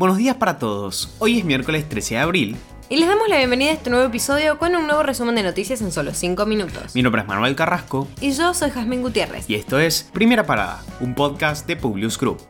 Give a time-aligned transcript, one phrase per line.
[0.00, 1.14] Buenos días para todos.
[1.18, 2.56] Hoy es miércoles 13 de abril.
[2.88, 5.82] Y les damos la bienvenida a este nuevo episodio con un nuevo resumen de noticias
[5.82, 6.94] en solo 5 minutos.
[6.94, 8.08] Mi nombre es Manuel Carrasco.
[8.18, 9.44] Y yo soy Jazmín Gutiérrez.
[9.50, 12.40] Y esto es Primera Parada, un podcast de Publius Group.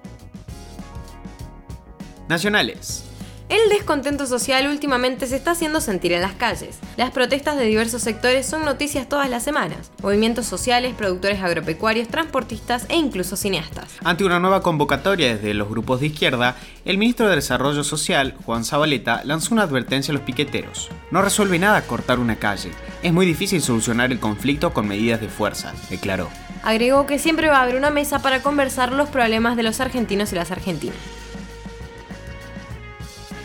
[2.29, 3.09] Nacionales.
[3.51, 6.79] El descontento social últimamente se está haciendo sentir en las calles.
[6.96, 9.91] Las protestas de diversos sectores son noticias todas las semanas.
[10.04, 13.89] Movimientos sociales, productores agropecuarios, transportistas e incluso cineastas.
[14.05, 18.64] Ante una nueva convocatoria desde los grupos de izquierda, el ministro de Desarrollo Social, Juan
[18.64, 20.89] Zabaleta, lanzó una advertencia a los piqueteros.
[21.11, 22.71] No resuelve nada cortar una calle.
[23.03, 26.30] Es muy difícil solucionar el conflicto con medidas de fuerza, declaró.
[26.63, 30.30] Agregó que siempre va a haber una mesa para conversar los problemas de los argentinos
[30.32, 31.19] y las argentinas.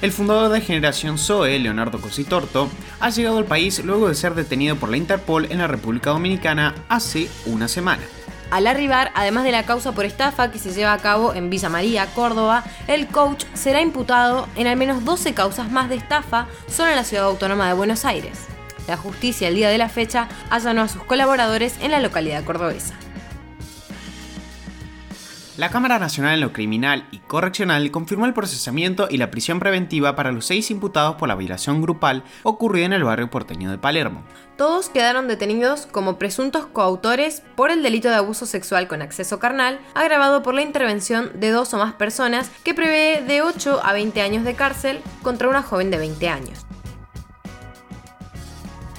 [0.05, 2.69] El fundador de Generación Zoe, Leonardo Cositorto,
[2.99, 6.75] ha llegado al país luego de ser detenido por la Interpol en la República Dominicana
[6.89, 8.03] hace una semana.
[8.51, 11.69] Al arribar, además de la causa por estafa que se lleva a cabo en Villa
[11.69, 16.91] María, Córdoba, el coach será imputado en al menos 12 causas más de estafa solo
[16.91, 18.45] en la ciudad autónoma de Buenos Aires.
[18.87, 22.93] La justicia el día de la fecha allanó a sus colaboradores en la localidad cordobesa.
[25.57, 30.13] La Cámara Nacional en lo Criminal y Correccional confirmó el procesamiento y la prisión preventiva
[30.13, 34.21] para los seis imputados por la violación grupal ocurrida en el barrio porteño de Palermo.
[34.57, 39.79] Todos quedaron detenidos como presuntos coautores por el delito de abuso sexual con acceso carnal,
[39.93, 44.21] agravado por la intervención de dos o más personas que prevé de 8 a 20
[44.21, 46.65] años de cárcel contra una joven de 20 años.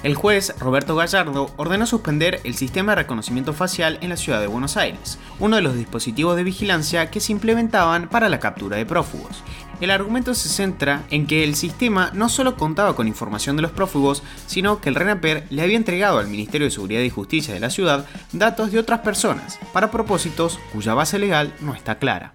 [0.07, 4.47] El juez Roberto Gallardo ordenó suspender el sistema de reconocimiento facial en la ciudad de
[4.47, 8.85] Buenos Aires, uno de los dispositivos de vigilancia que se implementaban para la captura de
[8.85, 9.43] prófugos.
[9.81, 13.71] El argumento se centra en que el sistema no solo contaba con información de los
[13.71, 17.59] prófugos, sino que el RENAPER le había entregado al Ministerio de Seguridad y Justicia de
[17.59, 22.33] la ciudad datos de otras personas, para propósitos cuya base legal no está clara.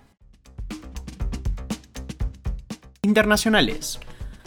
[3.01, 3.99] Internacionales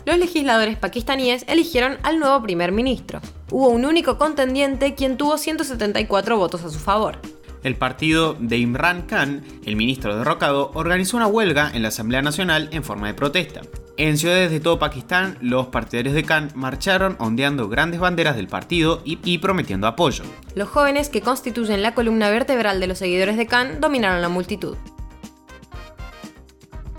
[0.06, 3.22] los legisladores pakistaníes eligieron al nuevo primer ministro.
[3.52, 7.20] Hubo un único contendiente quien tuvo 174 votos a su favor.
[7.64, 12.70] El partido de Imran Khan, el ministro derrocado, organizó una huelga en la Asamblea Nacional
[12.72, 13.62] en forma de protesta.
[13.98, 19.02] En ciudades de todo Pakistán, los partidarios de Khan marcharon ondeando grandes banderas del partido
[19.04, 20.26] y, y, prometiendo apoyo.
[20.54, 24.78] Los jóvenes que constituyen la columna vertebral de los seguidores de Khan dominaron la multitud.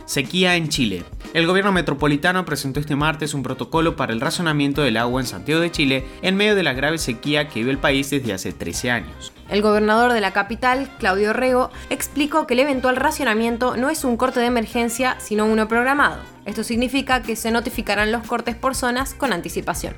[0.06, 1.04] Sequía en Chile.
[1.36, 5.60] El gobierno metropolitano presentó este martes un protocolo para el racionamiento del agua en Santiago
[5.60, 8.90] de Chile en medio de la grave sequía que vive el país desde hace 13
[8.90, 9.34] años.
[9.50, 14.16] El gobernador de la capital, Claudio Rego, explicó que el eventual racionamiento no es un
[14.16, 16.22] corte de emergencia, sino uno programado.
[16.46, 19.92] Esto significa que se notificarán los cortes por zonas con anticipación.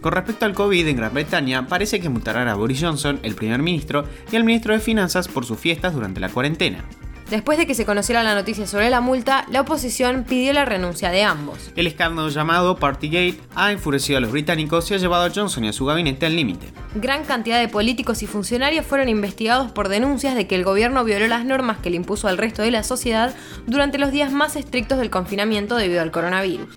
[0.00, 3.60] Con respecto al COVID en Gran Bretaña, parece que multarán a Boris Johnson, el primer
[3.60, 6.86] ministro, y al ministro de Finanzas por sus fiestas durante la cuarentena.
[7.30, 11.10] Después de que se conociera la noticia sobre la multa, la oposición pidió la renuncia
[11.10, 11.70] de ambos.
[11.76, 15.68] El escándalo llamado Partygate ha enfurecido a los británicos y ha llevado a Johnson y
[15.68, 16.66] a su gabinete al límite.
[16.96, 21.28] Gran cantidad de políticos y funcionarios fueron investigados por denuncias de que el gobierno violó
[21.28, 23.32] las normas que le impuso al resto de la sociedad
[23.68, 26.74] durante los días más estrictos del confinamiento debido al coronavirus.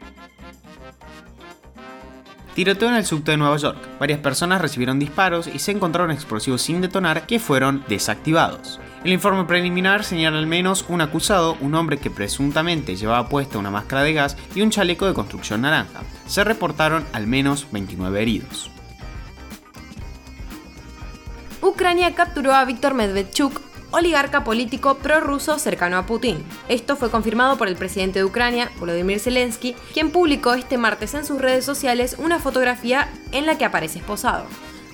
[2.54, 3.80] Tiroteo en el subte de Nueva York.
[4.00, 8.80] Varias personas recibieron disparos y se encontraron explosivos sin detonar que fueron desactivados.
[9.04, 13.70] El informe preliminar señala al menos un acusado, un hombre que presuntamente llevaba puesta una
[13.70, 16.04] máscara de gas y un chaleco de construcción naranja.
[16.26, 18.72] Se reportaron al menos 29 heridos.
[21.62, 23.60] Ucrania capturó a Víctor Medvedchuk,
[23.92, 26.42] oligarca político prorruso cercano a Putin.
[26.70, 31.26] Esto fue confirmado por el presidente de Ucrania, Volodymyr Zelensky, quien publicó este martes en
[31.26, 34.46] sus redes sociales una fotografía en la que aparece esposado.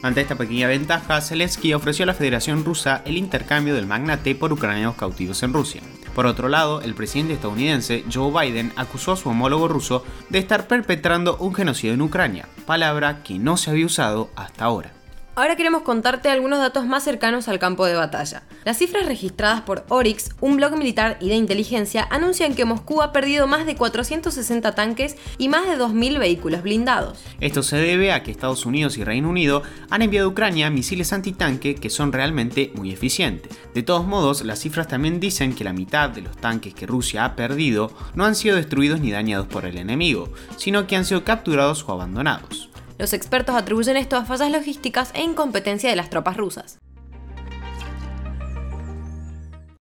[0.02, 4.54] Ante esta pequeña ventaja, Zelensky ofreció a la Federación Rusa el intercambio del magnate por
[4.54, 5.82] ucranianos cautivos en Rusia.
[6.16, 10.68] Por otro lado, el presidente estadounidense Joe Biden acusó a su homólogo ruso de estar
[10.68, 14.99] perpetrando un genocidio en Ucrania, palabra que no se había usado hasta ahora.
[15.40, 18.44] Ahora queremos contarte algunos datos más cercanos al campo de batalla.
[18.66, 23.14] Las cifras registradas por Oryx, un blog militar y de inteligencia, anuncian que Moscú ha
[23.14, 27.24] perdido más de 460 tanques y más de 2.000 vehículos blindados.
[27.40, 31.14] Esto se debe a que Estados Unidos y Reino Unido han enviado a Ucrania misiles
[31.14, 33.58] antitanque que son realmente muy eficientes.
[33.74, 37.24] De todos modos, las cifras también dicen que la mitad de los tanques que Rusia
[37.24, 41.24] ha perdido no han sido destruidos ni dañados por el enemigo, sino que han sido
[41.24, 42.69] capturados o abandonados.
[43.00, 46.80] Los expertos atribuyen esto a fallas logísticas e incompetencia de las tropas rusas.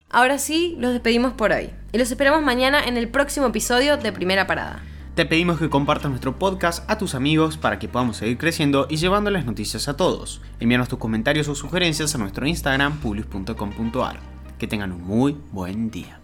[0.09, 4.13] Ahora sí, los despedimos por hoy y los esperamos mañana en el próximo episodio de
[4.13, 4.81] Primera Parada.
[5.15, 8.95] Te pedimos que compartas nuestro podcast a tus amigos para que podamos seguir creciendo y
[8.95, 10.41] llevando las noticias a todos.
[10.61, 14.21] Envíanos tus comentarios o sugerencias a nuestro Instagram publius.com.ar.
[14.57, 16.21] Que tengan un muy buen día.